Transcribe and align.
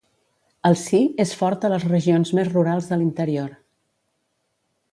El 0.69 0.77
Sí 0.83 1.01
és 1.23 1.33
fort 1.41 1.67
a 1.69 1.71
les 1.73 1.85
regions 1.91 2.31
més 2.39 2.49
rurals 2.55 2.89
de 2.93 2.99
l’interior. 3.03 3.53